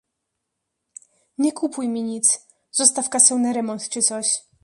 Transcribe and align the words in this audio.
Nie 1.37 1.51
kupuj 1.51 1.89
mi 1.89 2.03
nic, 2.03 2.47
zostaw 2.71 3.09
kasę 3.09 3.35
na 3.35 3.53
remont 3.53 3.89
czy 3.89 4.01
coś. 4.01 4.43